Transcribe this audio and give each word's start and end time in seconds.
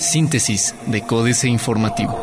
Síntesis 0.00 0.74
de 0.86 1.02
Códice 1.02 1.48
Informativo. 1.48 2.16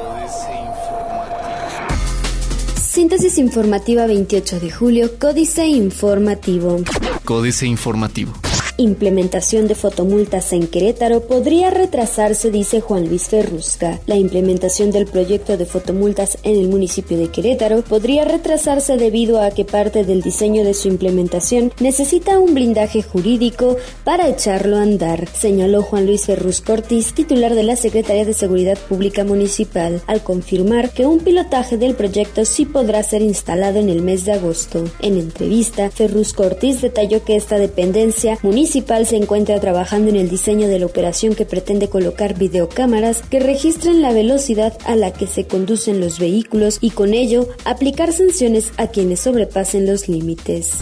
Síntesis 2.82 3.38
informativa 3.38 4.06
28 4.06 4.60
de 4.60 4.72
julio, 4.72 5.20
Códice 5.20 5.68
Informativo. 5.68 6.82
Códice 7.26 7.68
Informativo. 7.68 8.34
Implementación 8.78 9.70
de 9.70 9.76
fotomultas 9.76 10.52
en 10.52 10.68
Querétaro 10.68 11.22
podría 11.22 11.70
retrasarse, 11.70 12.52
dice 12.52 12.82
Juan 12.82 13.08
Luis 13.08 13.30
Ferrusca. 13.30 14.02
La 14.06 14.18
implementación 14.18 14.92
del 14.92 15.06
proyecto 15.06 15.56
de 15.56 15.66
fotomultas 15.66 16.38
en 16.44 16.58
el 16.58 16.68
municipio 16.68 17.18
de 17.18 17.30
Querétaro 17.30 17.84
podría 17.84 18.26
retrasarse 18.26 18.98
debido 18.98 19.42
a 19.42 19.52
que 19.52 19.64
parte 19.64 20.04
del 20.04 20.22
diseño 20.22 20.66
de 20.66 20.74
su 20.74 20.90
implementación 20.90 21.72
necesita 21.80 22.38
un 22.38 22.54
blindaje 22.54 23.02
jurídico 23.02 23.78
para 24.04 24.28
echarlo 24.28 24.76
a 24.76 24.82
andar, 24.82 25.30
señaló 25.30 25.82
Juan 25.82 26.06
Luis 26.06 26.26
Ferrus 26.26 26.60
Cortis, 26.60 27.14
titular 27.14 27.56
de 27.56 27.64
la 27.64 27.78
Secretaría 27.78 28.26
de 28.26 28.34
Seguridad 28.34 28.78
Pública 28.90 29.24
Municipal, 29.24 30.02
al 30.06 30.22
confirmar 30.22 30.92
que 30.92 31.06
un 31.06 31.20
pilotaje 31.20 31.78
del 31.78 31.96
proyecto 31.96 32.44
sí 32.44 32.66
podrá 32.66 33.04
ser 33.04 33.22
instalado 33.22 33.80
en 33.80 33.88
el 33.88 34.02
mes 34.02 34.26
de 34.26 34.34
agosto. 34.34 34.84
En 35.00 35.18
entrevista, 35.18 35.90
Ferrus 35.92 36.34
Cortis 36.34 36.82
detalló 36.82 37.24
que 37.24 37.38
esta 37.38 37.58
dependencia 37.58 38.38
municipal 38.44 38.65
municipal 38.66 39.06
se 39.06 39.16
encuentra 39.16 39.60
trabajando 39.60 40.10
en 40.10 40.16
el 40.16 40.28
diseño 40.28 40.68
de 40.68 40.80
la 40.80 40.88
operación 40.88 41.36
que 41.36 41.46
pretende 41.46 41.88
colocar 41.88 42.36
videocámaras 42.36 43.22
que 43.22 43.40
registren 43.40 44.02
la 44.02 44.12
velocidad 44.12 44.76
a 44.86 44.96
la 44.96 45.14
que 45.14 45.28
se 45.28 45.46
conducen 45.46 46.00
los 46.00 46.18
vehículos 46.18 46.80
y 46.82 46.90
con 46.90 47.14
ello 47.14 47.48
aplicar 47.64 48.12
sanciones 48.12 48.72
a 48.78 48.88
quienes 48.88 49.20
sobrepasen 49.20 49.86
los 49.86 50.10
límites. 50.10 50.80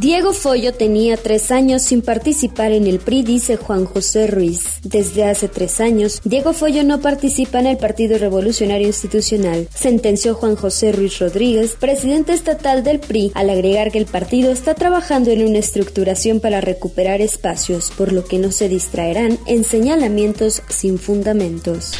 Diego 0.00 0.32
Follo 0.32 0.74
tenía 0.74 1.16
tres 1.16 1.50
años 1.50 1.82
sin 1.82 2.02
participar 2.02 2.70
en 2.70 2.86
el 2.86 3.00
PRI, 3.00 3.24
dice 3.24 3.56
Juan 3.56 3.84
José 3.84 4.28
Ruiz. 4.28 4.78
Desde 4.84 5.24
hace 5.24 5.48
tres 5.48 5.80
años, 5.80 6.20
Diego 6.22 6.52
Follo 6.52 6.84
no 6.84 7.00
participa 7.00 7.58
en 7.58 7.66
el 7.66 7.78
Partido 7.78 8.16
Revolucionario 8.16 8.86
Institucional, 8.86 9.66
sentenció 9.74 10.36
Juan 10.36 10.54
José 10.54 10.92
Ruiz 10.92 11.18
Rodríguez, 11.18 11.74
presidente 11.80 12.32
estatal 12.32 12.84
del 12.84 13.00
PRI, 13.00 13.32
al 13.34 13.50
agregar 13.50 13.90
que 13.90 13.98
el 13.98 14.06
partido 14.06 14.52
está 14.52 14.74
trabajando 14.74 15.32
en 15.32 15.44
una 15.44 15.58
estructuración 15.58 16.38
para 16.38 16.60
recuperar 16.60 17.23
espacios, 17.24 17.92
por 17.96 18.12
lo 18.12 18.24
que 18.24 18.38
no 18.38 18.52
se 18.52 18.68
distraerán 18.68 19.38
en 19.46 19.64
señalamientos 19.64 20.62
sin 20.68 20.98
fundamentos. 20.98 21.92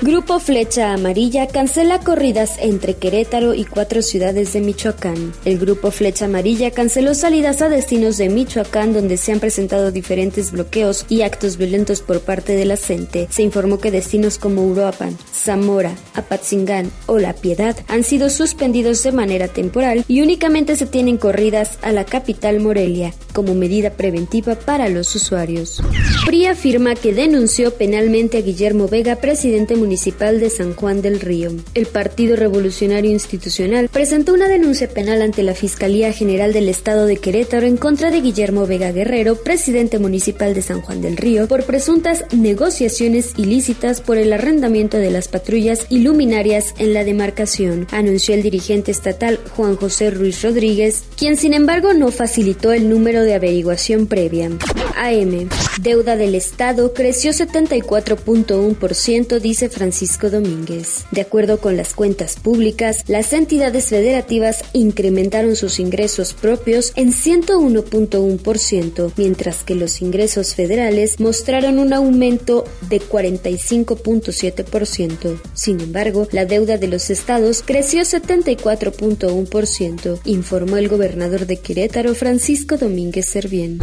Grupo 0.00 0.40
Flecha 0.40 0.92
Amarilla 0.92 1.46
cancela 1.46 2.00
corridas 2.00 2.56
entre 2.58 2.94
Querétaro 2.94 3.54
y 3.54 3.64
cuatro 3.64 4.02
ciudades 4.02 4.52
de 4.52 4.60
Michoacán. 4.60 5.32
El 5.44 5.58
Grupo 5.58 5.92
Flecha 5.92 6.24
Amarilla 6.24 6.72
canceló 6.72 7.14
salidas 7.14 7.62
a 7.62 7.68
destinos 7.68 8.18
de 8.18 8.28
Michoacán 8.28 8.92
donde 8.92 9.16
se 9.16 9.30
han 9.30 9.38
presentado 9.38 9.92
diferentes 9.92 10.50
bloqueos 10.50 11.06
y 11.08 11.22
actos 11.22 11.56
violentos 11.56 12.00
por 12.00 12.20
parte 12.20 12.56
de 12.56 12.64
la. 12.64 12.72
Se 12.76 13.42
informó 13.42 13.78
que 13.78 13.90
destinos 13.90 14.38
como 14.38 14.64
Uruapan, 14.64 15.16
Zamora, 15.32 15.94
Apatzingán 16.14 16.90
o 17.06 17.18
La 17.18 17.32
Piedad 17.34 17.76
han 17.86 18.02
sido 18.02 18.30
suspendidos 18.30 19.02
de 19.02 19.12
manera 19.12 19.46
temporal 19.46 20.04
y 20.08 20.20
únicamente 20.20 20.74
se 20.76 20.86
tienen 20.86 21.16
corridas 21.16 21.78
a 21.82 21.92
la 21.92 22.04
capital 22.04 22.60
Morelia 22.60 23.12
como 23.32 23.54
medida 23.54 23.90
preventiva 23.90 24.56
para 24.64 24.88
los 24.88 25.14
usuarios. 25.14 25.82
PRI 26.26 26.46
afirma 26.46 26.94
que 26.94 27.12
denunció 27.12 27.74
penalmente 27.74 28.38
a 28.38 28.42
Guillermo 28.42 28.88
Vega, 28.88 29.16
presidente 29.16 29.76
municipal 29.76 30.40
de 30.40 30.50
San 30.50 30.74
Juan 30.74 31.02
del 31.02 31.20
Río. 31.20 31.50
El 31.74 31.86
Partido 31.86 32.36
Revolucionario 32.36 33.10
Institucional 33.10 33.88
presentó 33.88 34.32
una 34.32 34.48
denuncia 34.48 34.88
penal 34.88 35.22
ante 35.22 35.42
la 35.42 35.54
Fiscalía 35.54 36.12
General 36.12 36.52
del 36.52 36.68
Estado 36.68 37.06
de 37.06 37.16
Querétaro 37.16 37.66
en 37.66 37.76
contra 37.76 38.10
de 38.10 38.20
Guillermo 38.20 38.66
Vega 38.66 38.92
Guerrero, 38.92 39.36
presidente 39.36 39.98
municipal 39.98 40.54
de 40.54 40.62
San 40.62 40.80
Juan 40.80 41.02
del 41.02 41.16
Río, 41.16 41.48
por 41.48 41.64
presuntas 41.64 42.24
negociaciones 42.32 43.32
ilícitas 43.36 44.00
por 44.00 44.18
el 44.18 44.32
arrendamiento 44.32 44.98
de 44.98 45.10
las 45.10 45.28
patrullas 45.28 45.86
y 45.88 45.98
luminarias 45.98 46.74
en 46.78 46.94
la 46.94 47.04
demarcación, 47.04 47.86
anunció 47.90 48.34
el 48.34 48.42
dirigente 48.42 48.90
estatal 48.90 49.40
Juan 49.56 49.76
José 49.76 50.10
Ruiz 50.10 50.42
Rodríguez, 50.42 51.02
quien 51.16 51.36
sin 51.36 51.54
embargo 51.54 51.92
no 51.94 52.12
facilitó 52.12 52.72
el 52.72 52.88
número 52.88 53.22
de 53.22 53.34
averiguación 53.34 54.06
previa. 54.06 54.50
Thank 54.58 54.76
you. 54.76 54.81
AM. 54.96 55.48
Deuda 55.80 56.16
del 56.16 56.34
Estado 56.34 56.92
creció 56.92 57.30
74.1%, 57.32 59.40
dice 59.40 59.68
Francisco 59.68 60.30
Domínguez. 60.30 61.04
De 61.10 61.20
acuerdo 61.22 61.58
con 61.58 61.76
las 61.76 61.94
cuentas 61.94 62.36
públicas, 62.36 63.04
las 63.06 63.32
entidades 63.32 63.86
federativas 63.86 64.64
incrementaron 64.72 65.54
sus 65.56 65.78
ingresos 65.78 66.34
propios 66.34 66.92
en 66.96 67.12
101.1%, 67.12 69.12
mientras 69.16 69.64
que 69.64 69.74
los 69.74 70.02
ingresos 70.02 70.54
federales 70.54 71.18
mostraron 71.20 71.78
un 71.78 71.92
aumento 71.92 72.64
de 72.88 73.00
45.7%. 73.00 75.40
Sin 75.54 75.80
embargo, 75.80 76.28
la 76.32 76.44
deuda 76.44 76.78
de 76.78 76.88
los 76.88 77.10
estados 77.10 77.62
creció 77.64 78.02
74.1%, 78.02 80.20
informó 80.24 80.76
el 80.76 80.88
gobernador 80.88 81.46
de 81.46 81.56
Querétaro, 81.56 82.14
Francisco 82.14 82.76
Domínguez 82.76 83.26
Servién. 83.26 83.78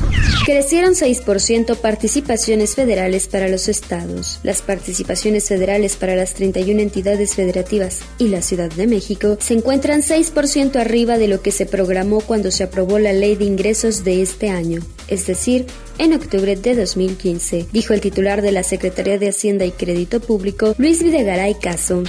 Crecieron 0.46 0.96
6% 1.00 1.78
participaciones 1.78 2.76
federales 2.76 3.28
para 3.28 3.48
los 3.48 3.68
estados. 3.68 4.40
Las 4.44 4.62
participaciones 4.62 5.48
federales 5.48 5.96
para 5.96 6.16
las 6.16 6.34
31 6.34 6.82
entidades 6.82 7.36
federativas 7.36 8.00
y 8.18 8.28
la 8.28 8.42
Ciudad 8.42 8.72
de 8.72 8.88
México 8.88 9.38
se 9.40 9.54
encuentran 9.54 10.02
6% 10.02 10.76
arriba 10.76 11.18
de 11.18 11.28
lo 11.28 11.42
que 11.42 11.52
se 11.52 11.66
programó 11.66 12.22
cuando 12.22 12.52
se 12.52 12.64
aprobó 12.64 13.00
la 13.00 13.14
ley 13.14 13.36
de 13.36 13.46
ingresos 13.46 14.04
de 14.04 14.22
este 14.22 14.50
año, 14.50 14.82
es 15.08 15.28
decir, 15.28 15.66
en 15.98 16.14
octubre 16.14 16.56
de 16.56 16.76
2015, 16.76 17.68
dijo 17.74 17.94
el 17.94 18.00
titular 18.00 18.42
de 18.42 18.54
la 18.54 18.64
Secretaría 18.64 19.18
de 19.18 19.30
Hacienda 19.30 19.66
y 19.66 19.72
Crédito 19.72 20.22
Público, 20.22 20.74
Luis 20.78 21.04
Videgaray 21.04 21.56
Caso. 21.56 22.04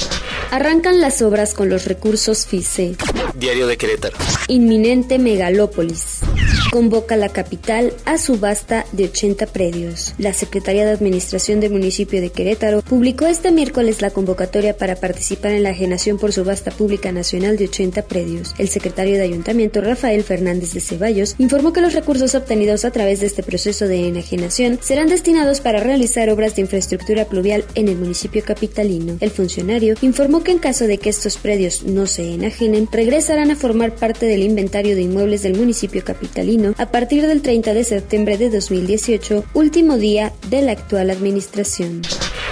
Arrancan 0.53 1.01
las 1.01 1.23
obras 1.23 1.55
con 1.55 1.69
los 1.69 1.87
recursos 1.87 2.47
FICE. 2.47 2.95
Diario 3.35 3.67
de 3.67 3.77
Querétaro. 3.77 4.17
Inminente 4.47 5.19
megalópolis 5.19 6.21
convoca 6.71 7.17
la 7.17 7.29
capital 7.29 7.93
a 8.05 8.17
subasta 8.17 8.87
de 8.93 9.05
80 9.05 9.47
predios. 9.47 10.15
La 10.19 10.33
Secretaría 10.33 10.85
de 10.85 10.93
Administración 10.93 11.61
del 11.61 11.73
municipio 11.73 12.21
de 12.21 12.31
Querétaro 12.31 12.83
publicó 12.83 13.27
este 13.27 13.51
miércoles 13.51 14.01
la 14.03 14.11
convocatoria 14.11 14.77
para 14.77 14.97
participar 14.97 15.53
en 15.53 15.65
la 15.65 15.71
ajenación 15.71 16.19
por 16.19 16.33
subasta 16.33 16.71
pública 16.71 17.13
nacional 17.13 17.57
de 17.57 17.65
80 17.65 18.03
predios. 18.03 18.55
El 18.59 18.69
secretario 18.69 19.17
de 19.17 19.23
Ayuntamiento, 19.23 19.81
Rafael 19.81 20.23
Fernández 20.23 20.73
de 20.73 20.81
Ceballos, 20.81 21.35
informó 21.39 21.73
que 21.73 21.81
los 21.81 21.95
recursos 21.95 22.35
obtenidos 22.35 22.85
a 22.85 22.93
través 22.93 23.21
de 23.21 23.27
este 23.27 23.43
proceso 23.43 23.89
de 23.89 24.07
enajenación 24.07 24.79
serán 24.81 25.09
destinados 25.09 25.61
para 25.61 25.81
realizar 25.81 26.31
obras 26.31 26.55
de 26.55 26.63
infraestructura 26.63 27.25
pluvial 27.25 27.65
en 27.75 27.89
el 27.89 27.97
municipio 27.97 28.45
capitalino. 28.45 29.17
El 29.21 29.31
funcionario 29.31 29.97
informó 30.03 30.45
que 30.45 30.53
en 30.53 30.59
caso 30.59 30.87
de 30.87 30.99
que 30.99 31.11
estos 31.11 31.37
predios 31.37 31.83
no 31.83 32.07
se 32.07 32.33
enajenen, 32.33 32.89
regresarán 32.91 33.51
a 33.51 33.57
formar 33.57 33.95
parte 33.97 34.27
del 34.27 34.43
inventario 34.43 34.95
de 34.95 35.03
inmuebles 35.03 35.43
del 35.43 35.57
municipio 35.57 36.05
capitalino 36.05 36.60
a 36.79 36.87
partir 36.87 37.27
del 37.27 37.43
30 37.43 37.75
de 37.75 37.85
septiembre 37.85 38.39
de 38.39 38.51
2018, 38.51 39.45
último 39.55 39.97
día 39.97 40.33
de 40.49 40.63
la 40.63 40.73
actual 40.73 41.11
administración. 41.11 42.03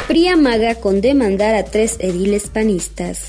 PRI 0.07 0.29
amaga 0.29 0.77
con 0.77 1.01
demandar 1.01 1.55
a 1.55 1.65
tres 1.65 1.97
ediles 2.01 2.49
panistas. 2.49 3.29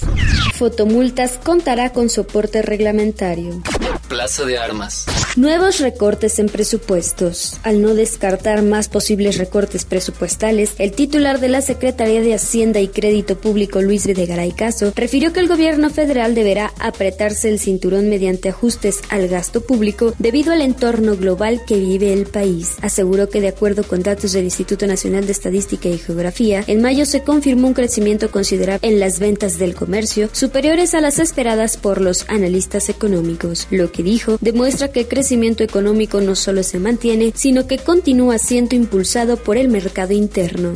Fotomultas 0.59 1.40
contará 1.42 1.94
con 1.94 2.09
soporte 2.09 2.62
reglamentario. 2.62 3.62
Plaza 4.09 4.44
de 4.44 4.58
Armas. 4.58 5.06
Nuevos 5.38 5.80
recortes 5.80 6.38
en 6.40 6.47
presupuestos. 6.47 7.58
Al 7.64 7.81
no 7.81 7.94
descartar 7.94 8.62
más 8.64 8.90
posibles 8.90 9.38
recortes 9.38 9.86
presupuestales, 9.86 10.74
el 10.80 10.92
titular 10.92 11.40
de 11.40 11.48
la 11.48 11.62
Secretaría 11.62 12.19
de 12.19 12.34
Hacienda 12.34 12.81
y 12.81 12.90
Crédito 12.90 13.40
Público, 13.40 13.81
Luis 13.81 14.06
Videgaray 14.06 14.52
Caso, 14.52 14.92
refirió 14.96 15.31
que 15.31 15.40
el 15.40 15.48
gobierno 15.48 15.92
federal 15.92 16.36
deberá 16.36 16.74
apretarse 16.80 17.48
el 17.48 17.59
cinturón 17.59 18.09
mediante 18.09 18.50
ajustes 18.50 19.00
al 19.09 19.30
gasto 19.30 19.62
público 19.62 20.14
debido 20.18 20.52
al 20.52 20.62
entorno 20.62 21.16
global 21.16 21.62
que 21.66 21.78
vive 21.78 22.12
el 22.12 22.25
país. 22.25 22.75
Aseguró 22.81 23.30
que 23.30 23.40
de 23.40 23.48
acuerdo 23.48 23.84
con 23.84 24.03
datos 24.03 24.34
del 24.34 24.44
Instituto 24.44 24.88
Nacional 24.88 25.25
de 25.25 25.31
Estadística 25.31 25.88
y 25.88 26.00
Geografía, 26.00 26.66
en 26.68 26.81
mayo 26.81 27.06
se 27.06 27.24
confirmó 27.24 27.68
un 27.68 27.74
crecimiento 27.74 28.30
considerable 28.30 28.86
en 28.86 29.00
las 29.00 29.19
ventas 29.19 29.57
del 29.57 29.74
comercio, 29.74 30.30
superiores 30.50 30.96
a 30.96 31.00
las 31.00 31.19
esperadas 31.19 31.78
por 31.78 32.01
los 32.01 32.28
analistas 32.28 32.90
económicos. 32.90 33.68
Lo 33.69 33.92
que 33.92 34.01
dijo 34.01 34.40
demuestra 34.42 34.92
que 34.92 35.01
el 35.01 35.07
crecimiento 35.07 35.63
económico 35.63 36.22
no 36.22 36.34
solo 36.34 36.63
se 36.63 36.80
mantiene, 36.80 37.31
sino 37.36 37.68
que 37.68 37.78
continúa 37.78 38.40
siendo 38.40 38.75
impulsado 38.75 39.38
por 39.38 39.57
el 39.57 39.68
mercado 39.68 40.13
interno. 40.13 40.74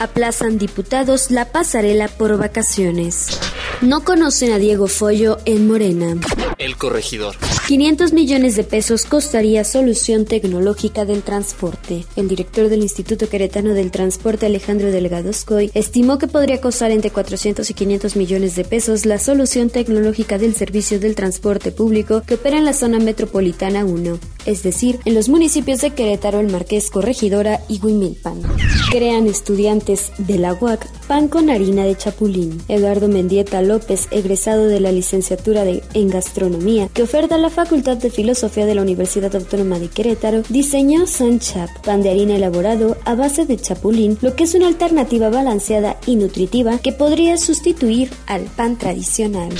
Aplazan 0.00 0.56
diputados 0.56 1.30
la 1.30 1.52
pasarela 1.52 2.08
por 2.08 2.38
vacaciones. 2.38 3.38
No 3.82 4.04
conocen 4.04 4.52
a 4.52 4.58
Diego 4.58 4.86
Follo 4.86 5.36
en 5.44 5.68
Morena. 5.68 6.16
El 6.56 6.78
corregidor. 6.78 7.36
500 7.70 8.12
millones 8.12 8.56
de 8.56 8.64
pesos 8.64 9.04
costaría 9.04 9.62
solución 9.62 10.24
tecnológica 10.24 11.04
del 11.04 11.22
transporte. 11.22 12.04
El 12.16 12.26
director 12.26 12.68
del 12.68 12.82
Instituto 12.82 13.28
Queretano 13.28 13.74
del 13.74 13.92
Transporte, 13.92 14.46
Alejandro 14.46 14.90
Delgado 14.90 15.32
Scoy, 15.32 15.70
estimó 15.74 16.18
que 16.18 16.26
podría 16.26 16.60
costar 16.60 16.90
entre 16.90 17.12
400 17.12 17.70
y 17.70 17.74
500 17.74 18.16
millones 18.16 18.56
de 18.56 18.64
pesos 18.64 19.06
la 19.06 19.20
solución 19.20 19.70
tecnológica 19.70 20.36
del 20.36 20.56
servicio 20.56 20.98
del 20.98 21.14
transporte 21.14 21.70
público 21.70 22.22
que 22.26 22.34
opera 22.34 22.58
en 22.58 22.64
la 22.64 22.72
zona 22.72 22.98
metropolitana 22.98 23.84
1, 23.84 24.18
es 24.46 24.62
decir, 24.62 24.98
en 25.04 25.14
los 25.14 25.28
municipios 25.28 25.80
de 25.80 25.90
Querétaro, 25.90 26.40
El 26.40 26.50
Marqués, 26.50 26.90
Corregidora 26.90 27.60
y 27.68 27.80
Huimilpan. 27.82 28.42
Crean 28.90 29.26
estudiantes 29.26 30.12
de 30.18 30.38
la 30.38 30.54
UAC 30.54 30.86
pan 31.06 31.28
con 31.28 31.50
harina 31.50 31.84
de 31.84 31.96
chapulín. 31.96 32.62
Eduardo 32.68 33.08
Mendieta 33.08 33.62
López, 33.62 34.06
egresado 34.10 34.66
de 34.66 34.78
la 34.78 34.92
licenciatura 34.92 35.64
en 35.64 36.08
gastronomía 36.08 36.88
que 36.88 37.02
oferta 37.02 37.36
la 37.36 37.50
Facultad 37.50 37.96
de 37.96 38.10
Filosofía 38.10 38.66
de 38.66 38.74
la 38.74 38.82
Universidad 38.82 39.34
Autónoma 39.34 39.78
de 39.78 39.88
Querétaro, 39.88 40.42
diseñó 40.48 41.06
Sanchap, 41.06 41.68
pan 41.84 42.02
de 42.02 42.10
harina 42.10 42.36
elaborado 42.36 42.96
a 43.04 43.14
base 43.14 43.44
de 43.44 43.56
chapulín, 43.56 44.18
lo 44.20 44.36
que 44.36 44.44
es 44.44 44.54
una 44.54 44.68
alternativa 44.68 45.30
balanceada 45.30 45.98
y 46.06 46.16
nutritiva 46.16 46.78
que 46.78 46.92
podría 46.92 47.36
sustituir 47.36 48.10
al 48.26 48.42
pan 48.42 48.78
tradicional. 48.78 49.50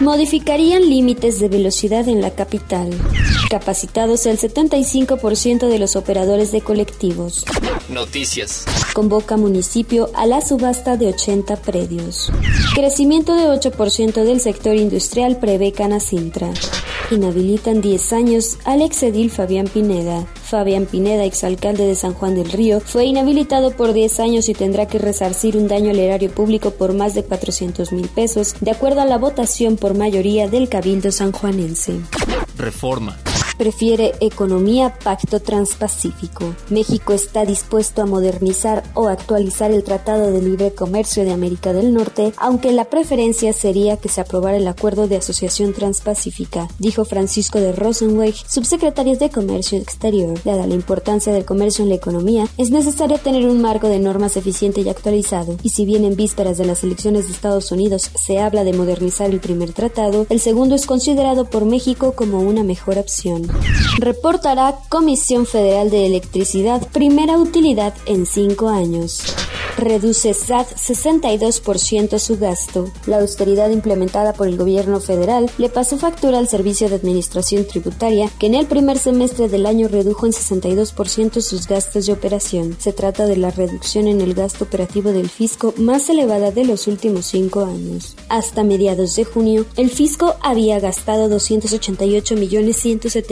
Modificarían 0.00 0.88
límites 0.88 1.40
de 1.40 1.48
velocidad 1.48 2.08
en 2.08 2.20
la 2.20 2.30
capital. 2.30 2.90
Capacitados 3.50 4.21
el 4.26 4.38
75% 4.38 5.68
de 5.68 5.78
los 5.78 5.96
operadores 5.96 6.52
de 6.52 6.60
colectivos. 6.60 7.44
Noticias. 7.88 8.64
Convoca 8.94 9.36
municipio 9.36 10.10
a 10.14 10.26
la 10.26 10.40
subasta 10.40 10.96
de 10.96 11.08
80 11.08 11.56
predios. 11.56 12.30
Crecimiento 12.74 13.34
de 13.34 13.44
8% 13.44 14.24
del 14.24 14.40
sector 14.40 14.76
industrial 14.76 15.38
prevé 15.38 15.72
Canacintra. 15.72 16.50
Inhabilitan 17.10 17.80
10 17.80 18.12
años 18.12 18.58
al 18.64 18.82
exedil 18.82 19.30
Fabián 19.30 19.66
Pineda. 19.66 20.26
Fabián 20.44 20.86
Pineda, 20.86 21.24
exalcalde 21.24 21.86
de 21.86 21.94
San 21.94 22.14
Juan 22.14 22.34
del 22.34 22.50
Río, 22.50 22.80
fue 22.80 23.04
inhabilitado 23.04 23.70
por 23.72 23.92
10 23.92 24.20
años 24.20 24.48
y 24.48 24.54
tendrá 24.54 24.86
que 24.86 24.98
resarcir 24.98 25.56
un 25.56 25.68
daño 25.68 25.90
al 25.90 25.98
erario 25.98 26.30
público 26.30 26.70
por 26.70 26.94
más 26.94 27.14
de 27.14 27.24
400 27.24 27.92
mil 27.92 28.08
pesos, 28.08 28.54
de 28.60 28.70
acuerdo 28.70 29.00
a 29.00 29.06
la 29.06 29.18
votación 29.18 29.76
por 29.76 29.96
mayoría 29.96 30.48
del 30.48 30.68
Cabildo 30.68 31.10
sanjuanense. 31.12 32.00
Reforma 32.56 33.18
prefiere 33.62 34.12
economía 34.18 34.92
pacto 35.04 35.38
transpacífico. 35.38 36.52
México 36.68 37.12
está 37.12 37.44
dispuesto 37.44 38.02
a 38.02 38.06
modernizar 38.06 38.82
o 38.94 39.06
actualizar 39.06 39.70
el 39.70 39.84
Tratado 39.84 40.32
de 40.32 40.42
Libre 40.42 40.74
Comercio 40.74 41.24
de 41.24 41.30
América 41.30 41.72
del 41.72 41.94
Norte, 41.94 42.32
aunque 42.38 42.72
la 42.72 42.86
preferencia 42.86 43.52
sería 43.52 43.98
que 43.98 44.08
se 44.08 44.20
aprobara 44.20 44.56
el 44.56 44.66
Acuerdo 44.66 45.06
de 45.06 45.18
Asociación 45.18 45.74
Transpacífica, 45.74 46.66
dijo 46.80 47.04
Francisco 47.04 47.60
de 47.60 47.70
Rosenweig, 47.70 48.34
subsecretario 48.34 49.16
de 49.16 49.30
Comercio 49.30 49.78
Exterior. 49.78 50.36
Dada 50.42 50.66
la 50.66 50.74
importancia 50.74 51.32
del 51.32 51.44
comercio 51.44 51.84
en 51.84 51.90
la 51.90 51.94
economía, 51.94 52.48
es 52.58 52.72
necesario 52.72 53.18
tener 53.18 53.48
un 53.48 53.62
marco 53.62 53.86
de 53.86 54.00
normas 54.00 54.36
eficiente 54.36 54.80
y 54.80 54.88
actualizado, 54.88 55.56
y 55.62 55.68
si 55.68 55.84
bien 55.84 56.04
en 56.04 56.16
vísperas 56.16 56.58
de 56.58 56.64
las 56.64 56.82
elecciones 56.82 57.26
de 57.26 57.32
Estados 57.32 57.70
Unidos 57.70 58.10
se 58.20 58.40
habla 58.40 58.64
de 58.64 58.72
modernizar 58.72 59.30
el 59.30 59.38
primer 59.38 59.72
tratado, 59.72 60.26
el 60.30 60.40
segundo 60.40 60.74
es 60.74 60.84
considerado 60.84 61.44
por 61.44 61.64
México 61.64 62.14
como 62.16 62.40
una 62.40 62.64
mejor 62.64 62.98
opción. 62.98 63.51
Reportará 63.98 64.76
Comisión 64.88 65.46
Federal 65.46 65.90
de 65.90 66.06
Electricidad 66.06 66.86
primera 66.92 67.38
utilidad 67.38 67.94
en 68.06 68.26
cinco 68.26 68.68
años 68.68 69.22
reduce 69.76 70.34
SAT 70.34 70.68
62% 70.76 72.18
su 72.18 72.38
gasto. 72.38 72.90
La 73.06 73.20
austeridad 73.20 73.70
implementada 73.70 74.32
por 74.32 74.46
el 74.48 74.56
gobierno 74.56 75.00
federal 75.00 75.50
le 75.58 75.68
pasó 75.68 75.98
factura 75.98 76.38
al 76.38 76.48
Servicio 76.48 76.88
de 76.88 76.96
Administración 76.96 77.66
Tributaria, 77.66 78.30
que 78.38 78.46
en 78.46 78.54
el 78.54 78.66
primer 78.66 78.98
semestre 78.98 79.48
del 79.48 79.66
año 79.66 79.88
redujo 79.88 80.26
en 80.26 80.32
62% 80.32 81.40
sus 81.40 81.66
gastos 81.66 82.06
de 82.06 82.12
operación. 82.12 82.76
Se 82.78 82.92
trata 82.92 83.26
de 83.26 83.36
la 83.36 83.50
reducción 83.50 84.06
en 84.06 84.20
el 84.20 84.34
gasto 84.34 84.64
operativo 84.64 85.12
del 85.12 85.28
fisco 85.28 85.74
más 85.76 86.08
elevada 86.08 86.50
de 86.50 86.64
los 86.64 86.86
últimos 86.86 87.26
cinco 87.26 87.64
años. 87.64 88.16
Hasta 88.28 88.64
mediados 88.64 89.16
de 89.16 89.24
junio, 89.24 89.66
el 89.76 89.90
fisco 89.90 90.36
había 90.42 90.80
gastado 90.80 91.28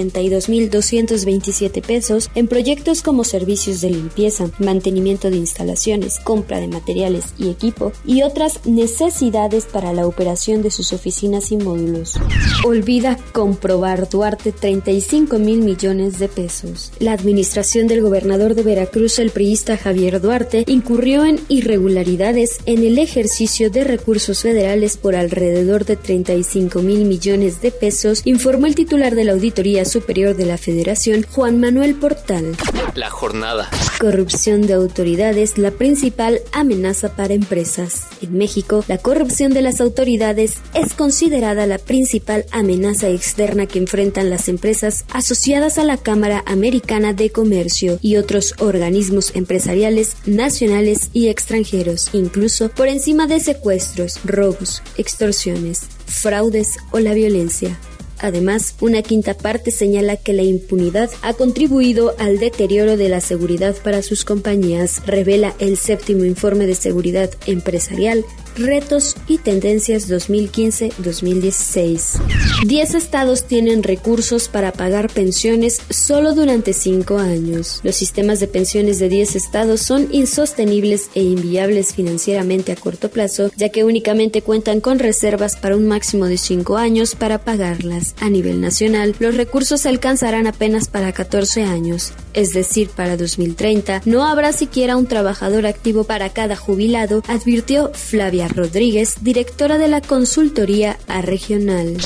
288.172.227 0.09 1.83
pesos 1.83 2.31
en 2.35 2.49
proyectos 2.49 3.03
como 3.03 3.25
servicios 3.25 3.81
de 3.81 3.91
limpieza, 3.91 4.51
mantenimiento 4.59 5.31
de 5.31 5.37
instalaciones, 5.37 6.19
compra 6.21 6.61
de 6.61 6.69
materiales 6.69 7.27
y 7.39 7.51
equipo 7.51 7.93
y 8.05 8.23
otras 8.23 8.67
necesidades 8.67 9.67
para 9.67 9.93
la 9.93 10.07
operación 10.07 10.63
de 10.63 10.71
sus 10.71 10.93
oficinas 10.93 11.53
y 11.53 11.57
módulos. 11.57 12.19
Olvida 12.65 13.19
comprobar 13.33 14.09
Duarte 14.09 14.53
35 14.53 15.39
mil 15.39 15.61
millones 15.61 16.19
de 16.19 16.29
pesos. 16.29 16.93
La 16.99 17.13
administración 17.13 17.87
del 17.87 18.03
gobernador 18.03 18.55
de 18.55 18.63
Veracruz, 18.63 19.19
el 19.19 19.31
priista 19.31 19.77
Javier 19.77 20.21
Duarte, 20.21 20.65
incurrió 20.67 21.25
en 21.25 21.41
irregularidades 21.49 22.59
en 22.67 22.85
el 22.85 22.99
ejercicio 22.99 23.71
de 23.71 23.85
recursos 23.85 24.43
federales 24.43 24.97
por 24.97 25.15
alrededor 25.15 25.85
de 25.85 25.97
35 25.97 26.83
mil 26.83 27.05
millones 27.05 27.61
de 27.61 27.71
pesos, 27.71 28.23
informó 28.25 28.67
el 28.67 28.75
titular 28.75 29.15
de 29.15 29.25
la 29.25 29.33
Auditoría 29.33 29.85
Superior 29.91 30.37
de 30.37 30.47
la 30.47 30.57
Federación, 30.57 31.27
Juan 31.31 31.61
Manuel 31.61 31.95
Portal. 31.95 32.57
La 32.95 33.11
jornada. 33.11 33.69
Corrupción 33.99 34.67
de 34.67 34.73
autoridades, 34.73 35.59
la 35.59 35.71
principal 35.71 36.41
amenaza 36.53 37.15
para 37.17 37.35
empresas. 37.35 38.07
En 38.23 38.39
México, 38.39 38.85
la 38.89 38.99
corrupción 38.99 39.53
de 39.53 39.63
las 39.63 39.81
autoridades 39.81 40.55
es 40.75 40.95
considerada 40.95 41.67
la 41.67 41.79
principal 41.79 42.47
amenaza 42.53 43.09
externa 43.09 43.67
que 43.67 43.79
enfrentan 43.79 44.31
las 44.31 44.49
empresas 44.49 45.05
asociadas 45.13 45.79
a 45.79 45.85
la 45.85 45.97
Cámara 45.97 46.43
Americana 46.47 47.13
de 47.13 47.31
Comercio 47.31 47.99
y 48.01 48.17
otros 48.17 48.55
organismos 48.59 49.35
empresariales 49.35 50.17
nacionales 50.27 51.11
y 51.13 51.29
extranjeros, 51.29 52.11
incluso 52.13 52.69
por 52.71 52.89
encima 52.89 53.27
de 53.27 53.41
secuestros, 53.41 54.21
robos, 54.25 54.83
extorsiones, 54.97 55.83
fraudes 56.07 56.77
o 56.93 57.01
la 57.01 57.15
violencia. 57.15 57.79
Además, 58.21 58.75
una 58.81 59.03
quinta 59.03 59.35
parte 59.35 59.71
señala 59.71 60.17
que 60.17 60.33
la 60.33 60.43
impunidad 60.43 61.11
ha 61.23 61.33
contribuido 61.33 62.15
al 62.19 62.39
deterioro 62.39 62.97
de 62.97 63.09
la 63.09 63.21
seguridad 63.21 63.75
para 63.83 64.03
sus 64.03 64.25
compañías, 64.25 65.03
revela 65.07 65.55
el 65.59 65.77
séptimo 65.77 66.25
informe 66.25 66.67
de 66.67 66.75
seguridad 66.75 67.31
empresarial 67.47 68.25
Retos 68.57 69.17
y 69.27 69.39
Tendencias 69.39 70.09
2015-2016. 70.11 72.21
Diez 72.67 72.95
estados 72.95 73.45
tienen 73.45 73.83
recursos 73.83 74.49
para 74.49 74.73
pagar 74.73 75.09
pensiones 75.09 75.81
solo 75.91 76.35
durante 76.35 76.73
cinco 76.73 77.19
años. 77.19 77.81
Los 77.83 77.97
sistemas 77.97 78.41
de 78.41 78.49
pensiones 78.49 78.99
de 78.99 79.09
10 79.09 79.37
estados 79.37 79.81
son 79.81 80.09
insostenibles 80.11 81.11
e 81.15 81.23
inviables 81.23 81.95
financieramente 81.95 82.73
a 82.73 82.77
corto 82.77 83.11
plazo, 83.11 83.51
ya 83.57 83.71
que 83.71 83.85
únicamente 83.85 84.43
cuentan 84.43 84.81
con 84.81 84.99
reservas 84.99 85.57
para 85.57 85.77
un 85.77 85.89
máximo 85.89 86.27
de 86.27 86.39
cinco 86.39 86.77
años 86.77 87.15
para 87.15 87.39
pagarlas. 87.39 88.15
A 88.21 88.29
nivel 88.29 88.61
nacional, 88.61 89.15
los 89.19 89.37
recursos 89.37 89.87
alcanzarán 89.87 90.47
apenas 90.47 90.89
para 90.89 91.13
14 91.13 91.63
años, 91.63 92.13
es 92.35 92.53
decir, 92.53 92.91
para 92.91 93.17
2030 93.17 94.03
no 94.05 94.27
habrá 94.27 94.53
siquiera 94.53 94.97
un 94.97 95.07
trabajador 95.07 95.67
activo 95.67 96.05
para 96.05 96.31
cada 96.31 96.57
jubilado, 96.57 97.23
advirtió 97.29 97.93
Flavia 97.95 98.40
Rodríguez, 98.49 99.17
directora 99.21 99.79
de 99.79 99.89
la 99.89 100.01
consultoría 100.01 100.99
a 101.09 101.23
regional. 101.23 101.97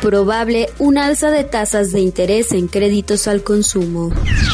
Probable 0.00 0.68
un 0.78 0.98
alza 0.98 1.30
de 1.30 1.44
tasas 1.44 1.92
de 1.92 2.00
interés 2.00 2.52
en 2.52 2.68
créditos 2.68 3.28
al 3.28 3.42
consumo. 3.42 4.10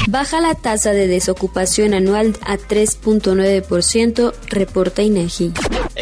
Baja 0.08 0.40
la 0.40 0.54
tasa 0.54 0.92
de 0.92 1.06
desocupación 1.06 1.94
anual 1.94 2.36
a 2.42 2.56
3.9%, 2.56 4.32
reporta 4.48 5.02
INEGI. 5.02 5.52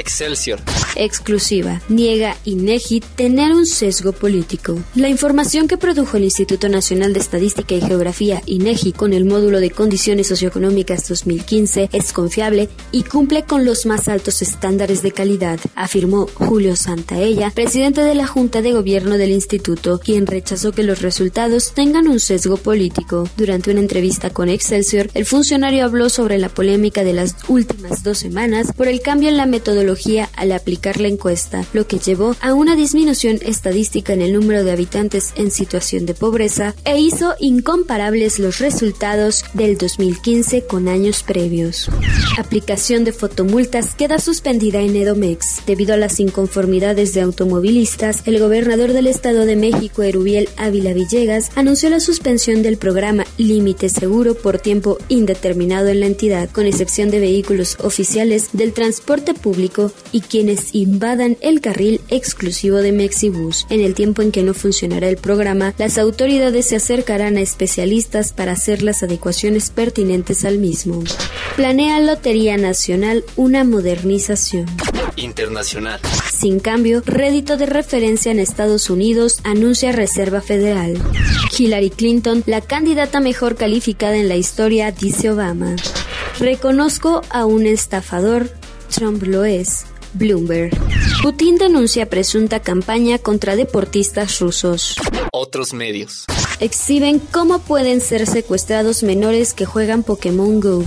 Excelsior. 0.05 0.61
Exclusiva. 0.97 1.81
Niega 1.89 2.37
INEGI 2.45 3.01
tener 3.01 3.53
un 3.53 3.65
sesgo 3.65 4.13
político. 4.13 4.79
La 4.95 5.09
información 5.09 5.67
que 5.67 5.79
produjo 5.79 6.19
el 6.19 6.25
Instituto 6.25 6.69
Nacional 6.69 7.15
de 7.15 7.21
Estadística 7.21 7.75
y 7.75 7.81
Geografía 7.81 8.43
INEGI 8.45 8.93
con 8.93 9.15
el 9.15 9.25
módulo 9.25 9.61
de 9.61 9.71
condiciones 9.71 10.27
socioeconómicas 10.29 11.09
2015 11.09 11.89
es 11.91 12.13
confiable 12.13 12.69
y 12.93 13.05
cumple 13.05 13.45
con 13.45 13.65
los 13.65 13.87
más 13.87 14.09
altos 14.09 14.43
estándares 14.43 15.03
de 15.03 15.11
calidad, 15.11 15.59
afirmó 15.75 16.29
Julio 16.35 16.77
Santaella, 16.77 17.51
presidente 17.51 18.03
de 18.03 18.15
la 18.15 18.27
Junta 18.27 18.61
de 18.61 18.73
Gobierno 18.73 19.17
del 19.17 19.31
instituto, 19.31 19.99
quien 19.99 20.27
rechazó 20.27 20.73
que 20.73 20.83
los 20.83 21.01
resultados 21.01 21.73
tengan 21.73 22.09
un 22.09 22.21
sesgo 22.21 22.59
político. 22.59 23.27
Durante 23.39 23.71
una 23.71 23.81
entrevista 23.81 24.29
con 24.29 24.51
Excelsior, 24.51 25.09
el 25.15 25.25
funcionario 25.25 25.87
habló 25.87 26.11
sobre 26.11 26.39
la 26.39 26.51
polémica 26.51 27.05
de 27.05 27.15
las 27.15 27.37
últimas 27.49 28.03
dos 28.03 28.19
semanas 28.19 28.71
por 28.77 28.87
el 28.87 29.01
cambio 29.01 29.31
en 29.31 29.39
la 29.39 29.47
metodología 29.47 29.94
metodología 29.95 30.29
al 30.37 30.53
aplicar 30.53 31.01
la 31.01 31.09
encuesta, 31.09 31.65
lo 31.73 31.87
que 31.87 31.99
llevó 31.99 32.37
a 32.41 32.55
una 32.55 32.77
disminución 32.77 33.39
estadística 33.43 34.13
en 34.13 34.23
el 34.23 34.33
número 34.33 34.65
de 34.65 34.73
habitantes 34.73 35.33
en 35.37 35.51
situación 35.51 36.07
de 36.07 36.15
pobreza 36.15 36.75
e 36.85 36.99
hizo 36.99 37.35
incomparables 37.39 38.39
los 38.39 38.59
resultados 38.59 39.45
del 39.55 39.79
2015 39.79 40.65
con 40.67 40.89
años 40.89 41.23
previos. 41.23 41.89
Aplicación 42.39 43.05
de 43.05 43.13
fotomultas 43.13 43.95
queda 43.95 44.19
suspendida 44.19 44.81
en 44.81 44.97
Edomex. 44.97 45.65
Debido 45.67 45.95
a 45.95 45.97
las 45.97 46.19
inconformidades 46.21 47.15
de 47.15 47.21
automovilistas, 47.21 48.23
el 48.27 48.41
gobernador 48.41 48.93
del 48.93 49.07
Estado 49.07 49.47
de 49.47 49.57
México, 49.57 50.03
Erubiel 50.03 50.49
Ávila 50.57 50.93
Villegas, 50.93 51.51
anunció 51.55 51.91
la 51.91 52.01
suspensión 52.01 52.63
del 52.63 52.77
programa 52.77 53.25
Límite 53.39 53.89
Seguro 53.89 54.35
por 54.35 54.59
tiempo 54.59 54.99
indeterminado 55.09 55.89
en 55.89 56.01
la 56.01 56.07
entidad, 56.07 56.51
con 56.51 56.67
excepción 56.67 57.11
de 57.11 57.21
vehículos 57.21 57.77
oficiales 57.81 58.51
del 58.53 58.73
transporte 58.73 59.35
público 59.35 59.84
y 60.13 60.21
quienes 60.21 60.75
invadan 60.75 61.37
el 61.41 61.61
carril 61.61 62.01
exclusivo 62.09 62.79
de 62.79 62.93
Mexibus. 62.93 63.67
En 63.71 63.81
el 63.81 63.95
tiempo 63.95 64.23
en 64.23 64.33
que 64.33 64.43
no 64.43 64.55
funcionará 64.55 65.09
el 65.09 65.17
programa, 65.17 65.75
las 65.79 65.99
autoridades 65.99 66.67
se 66.67 66.77
acercarán 66.77 67.37
a 67.37 67.41
especialistas 67.41 68.33
para 68.33 68.53
hacer 68.53 68.83
las 68.83 69.03
adecuaciones 69.03 69.71
pertinentes 69.71 70.45
al 70.45 70.59
mismo. 70.59 71.03
Planea 71.57 72.01
Lotería 72.01 72.57
Nacional 72.57 73.25
una 73.37 73.65
modernización. 73.65 74.67
Internacional. 75.17 76.01
Sin 76.33 76.59
cambio, 76.61 77.03
rédito 77.07 77.57
de 77.57 77.67
referencia 77.67 78.33
en 78.33 78.41
Estados 78.41 78.91
Unidos 78.91 79.39
anuncia 79.45 79.93
Reserva 79.93 80.41
Federal. 80.41 81.01
Hillary 81.57 81.91
Clinton, 81.91 82.43
la 82.47 82.61
candidata 82.61 83.21
mejor 83.21 83.57
calificada 83.57 84.17
en 84.17 84.29
la 84.29 84.37
historia, 84.37 84.91
dice 84.93 85.31
Obama. 85.31 85.77
Reconozco 86.39 87.23
a 87.31 87.45
un 87.45 87.67
estafador, 87.67 88.51
Trump 88.95 89.25
lo 89.25 89.45
es. 89.45 89.87
Bloomberg. 90.13 90.71
Putin 91.21 91.59
denuncia 91.59 92.09
presunta 92.09 92.61
campaña 92.61 93.19
contra 93.19 93.57
deportistas 93.57 94.39
rusos. 94.39 94.95
Otros 95.33 95.73
medios. 95.73 96.27
Exhiben 96.61 97.19
cómo 97.19 97.59
pueden 97.59 98.01
ser 98.01 98.25
secuestrados 98.29 99.03
menores 99.03 99.53
que 99.53 99.65
juegan 99.65 100.05
Pokémon 100.05 100.61
Go. 100.61 100.85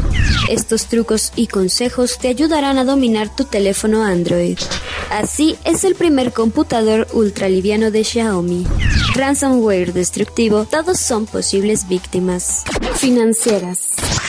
Estos 0.50 0.86
trucos 0.86 1.34
y 1.36 1.48
consejos 1.48 2.18
te 2.18 2.30
ayudarán 2.30 2.78
a 2.78 2.86
dominar 2.86 3.36
tu 3.36 3.44
teléfono 3.44 4.06
Android. 4.06 4.58
Así 5.10 5.58
es 5.66 5.84
el 5.84 5.96
primer 5.96 6.32
computador 6.32 7.08
ultraliviano 7.12 7.92
de 7.92 8.06
Xiaomi. 8.06 8.66
Ransomware 9.16 9.92
destructivo, 9.92 10.64
todos 10.64 10.98
son 10.98 11.26
posibles 11.26 11.90
víctimas. 11.90 12.64
Financieras. 12.96 13.80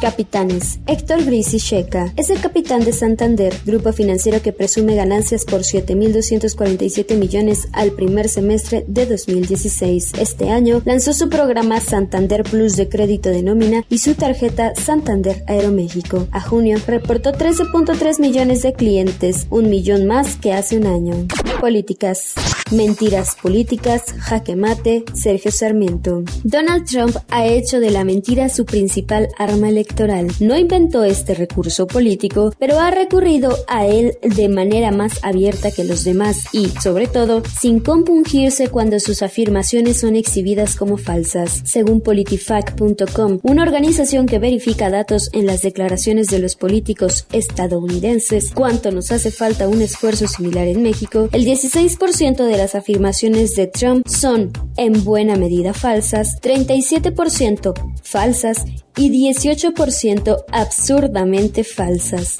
Capitanes. 0.00 0.78
Héctor 0.86 1.24
Brisi 1.24 1.58
Checa 1.58 2.12
es 2.16 2.30
el 2.30 2.40
capitán 2.40 2.84
de 2.84 2.92
Santander, 2.92 3.54
grupo 3.64 3.92
financiero 3.92 4.42
que 4.42 4.52
presume 4.52 4.94
ganancias 4.94 5.44
por 5.44 5.60
7.247 5.60 7.16
millones 7.16 7.68
al 7.72 7.92
primer 7.92 8.28
semestre 8.28 8.84
de 8.86 9.06
2016. 9.06 10.12
Este 10.18 10.50
año 10.50 10.82
lanzó 10.84 11.12
su 11.12 11.28
programa 11.28 11.80
Santander 11.80 12.42
Plus 12.42 12.76
de 12.76 12.88
crédito 12.88 13.30
de 13.30 13.42
nómina 13.42 13.84
y 13.88 13.98
su 13.98 14.14
tarjeta 14.14 14.74
Santander 14.74 15.44
Aeroméxico. 15.46 16.28
A 16.30 16.40
junio 16.40 16.78
reportó 16.86 17.32
13.3 17.32 18.20
millones 18.20 18.62
de 18.62 18.72
clientes, 18.72 19.46
un 19.50 19.70
millón 19.70 20.06
más 20.06 20.36
que 20.36 20.52
hace 20.52 20.78
un 20.78 20.86
año. 20.86 21.26
Políticas. 21.60 22.34
Mentiras 22.72 23.36
políticas, 23.40 24.02
jaque 24.18 24.56
mate, 24.56 25.04
Sergio 25.14 25.52
Sarmiento. 25.52 26.24
Donald 26.42 26.84
Trump 26.84 27.16
ha 27.28 27.46
hecho 27.46 27.78
de 27.78 27.92
la 27.92 28.02
mentira 28.02 28.48
su 28.48 28.64
principal 28.64 29.28
arma 29.38 29.68
electoral. 29.68 30.26
No 30.40 30.58
inventó 30.58 31.04
este 31.04 31.34
recurso 31.34 31.86
político, 31.86 32.52
pero 32.58 32.80
ha 32.80 32.90
recurrido 32.90 33.56
a 33.68 33.86
él 33.86 34.18
de 34.20 34.48
manera 34.48 34.90
más 34.90 35.20
abierta 35.22 35.70
que 35.70 35.84
los 35.84 36.02
demás 36.02 36.46
y, 36.52 36.70
sobre 36.82 37.06
todo, 37.06 37.44
sin 37.60 37.78
compungirse 37.78 38.66
cuando 38.66 38.98
sus 38.98 39.22
afirmaciones 39.22 40.00
son 40.00 40.16
exhibidas 40.16 40.74
como 40.74 40.96
falsas. 40.96 41.62
Según 41.64 42.00
politifact.com, 42.00 43.38
una 43.44 43.62
organización 43.62 44.26
que 44.26 44.40
verifica 44.40 44.90
datos 44.90 45.30
en 45.32 45.46
las 45.46 45.62
declaraciones 45.62 46.26
de 46.28 46.40
los 46.40 46.56
políticos 46.56 47.26
estadounidenses, 47.30 48.50
cuánto 48.52 48.90
nos 48.90 49.12
hace 49.12 49.30
falta 49.30 49.68
un 49.68 49.82
esfuerzo 49.82 50.26
similar 50.26 50.66
en 50.66 50.82
México, 50.82 51.28
el 51.30 51.44
16% 51.44 52.55
las 52.56 52.74
afirmaciones 52.74 53.54
de 53.56 53.66
Trump 53.66 54.06
son 54.08 54.52
en 54.76 55.04
buena 55.04 55.36
medida 55.36 55.74
falsas, 55.74 56.40
37% 56.40 57.74
falsas 58.02 58.64
y 58.96 59.10
18% 59.10 60.44
absurdamente 60.50 61.64
falsas. 61.64 62.36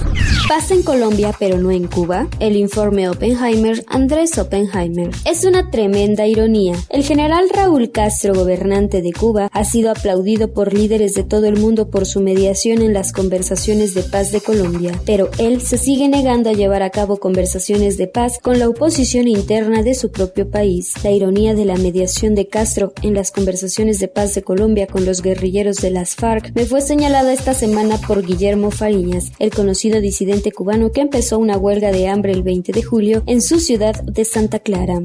Pasa 0.47 0.73
en 0.73 0.83
Colombia 0.83 1.35
pero 1.37 1.57
no 1.57 1.71
en 1.71 1.87
Cuba. 1.87 2.27
El 2.39 2.55
informe 2.55 3.09
Oppenheimer, 3.09 3.83
Andrés 3.87 4.37
Oppenheimer. 4.37 5.09
Es 5.25 5.45
una 5.45 5.69
tremenda 5.69 6.25
ironía. 6.25 6.75
El 6.89 7.03
general 7.03 7.49
Raúl 7.53 7.91
Castro, 7.91 8.33
gobernante 8.33 9.01
de 9.01 9.13
Cuba, 9.13 9.49
ha 9.51 9.63
sido 9.63 9.91
aplaudido 9.91 10.53
por 10.53 10.73
líderes 10.73 11.13
de 11.13 11.23
todo 11.23 11.45
el 11.45 11.57
mundo 11.57 11.89
por 11.89 12.05
su 12.05 12.21
mediación 12.21 12.81
en 12.81 12.93
las 12.93 13.11
conversaciones 13.11 13.93
de 13.93 14.03
paz 14.03 14.31
de 14.31 14.41
Colombia, 14.41 14.99
pero 15.05 15.29
él 15.37 15.61
se 15.61 15.77
sigue 15.77 16.07
negando 16.07 16.49
a 16.49 16.53
llevar 16.53 16.83
a 16.83 16.89
cabo 16.89 17.17
conversaciones 17.17 17.97
de 17.97 18.07
paz 18.07 18.39
con 18.41 18.59
la 18.59 18.69
oposición 18.69 19.27
interna 19.27 19.83
de 19.83 19.95
su 19.95 20.11
propio 20.11 20.49
país. 20.49 20.93
La 21.03 21.11
ironía 21.11 21.53
de 21.53 21.65
la 21.65 21.75
mediación 21.75 22.35
de 22.35 22.47
Castro 22.47 22.93
en 23.01 23.13
las 23.13 23.31
conversaciones 23.31 23.99
de 23.99 24.07
paz 24.07 24.33
de 24.33 24.43
Colombia 24.43 24.87
con 24.87 25.05
los 25.05 25.21
guerrilleros 25.21 25.77
de 25.77 25.91
las 25.91 26.15
FARC 26.15 26.46
me 26.53 26.65
fue 26.65 26.81
señalada 26.81 27.33
esta 27.33 27.53
semana 27.53 27.97
por 27.97 28.25
Guillermo 28.25 28.71
Fariñas, 28.71 29.31
el 29.39 29.51
conocido 29.51 30.01
disidente 30.01 30.51
cubano 30.51 30.91
que 30.91 31.01
empezó 31.01 31.39
una 31.39 31.57
huelga 31.57 31.91
de 31.91 32.07
hambre 32.07 32.33
el 32.33 32.43
20 32.43 32.71
de 32.71 32.83
julio 32.83 33.23
en 33.25 33.41
su 33.41 33.59
ciudad 33.59 34.01
de 34.03 34.25
Santa 34.25 34.59
Clara. 34.59 35.01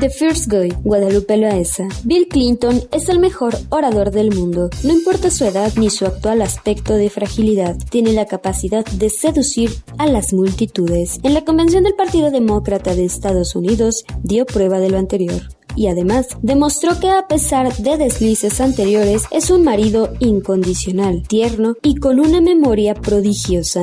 The 0.00 0.10
First 0.10 0.50
Guy, 0.50 0.72
Guadalupe 0.82 1.36
Loaesa. 1.36 1.88
Bill 2.04 2.26
Clinton 2.28 2.82
es 2.92 3.08
el 3.08 3.20
mejor 3.20 3.56
orador 3.68 4.10
del 4.10 4.34
mundo. 4.34 4.68
No 4.82 4.92
importa 4.92 5.30
su 5.30 5.44
edad 5.44 5.72
ni 5.76 5.90
su 5.90 6.06
actual 6.06 6.42
aspecto 6.42 6.94
de 6.94 7.10
fragilidad, 7.10 7.76
tiene 7.90 8.12
la 8.12 8.26
capacidad 8.26 8.84
de 8.84 9.10
seducir 9.10 9.70
a 9.98 10.06
las 10.06 10.32
multitudes. 10.32 11.20
En 11.22 11.34
la 11.34 11.44
convención 11.44 11.84
del 11.84 11.94
Partido 11.94 12.30
Demócrata 12.30 12.94
de 12.94 13.04
Estados 13.04 13.54
Unidos 13.54 14.04
dio 14.22 14.44
prueba 14.44 14.80
de 14.80 14.90
lo 14.90 14.98
anterior 14.98 15.42
y 15.76 15.88
además 15.88 16.28
demostró 16.42 16.98
que 17.00 17.10
a 17.10 17.26
pesar 17.26 17.74
de 17.76 17.96
deslices 17.96 18.60
anteriores 18.60 19.24
es 19.30 19.50
un 19.50 19.64
marido 19.64 20.12
incondicional, 20.20 21.22
tierno 21.26 21.76
y 21.82 21.96
con 21.96 22.20
una 22.20 22.40
memoria 22.40 22.94
prodigiosa. 22.94 23.82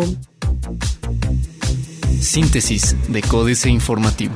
Síntesis 2.19 2.95
de 3.07 3.21
Códice 3.21 3.69
Informativo. 3.69 4.33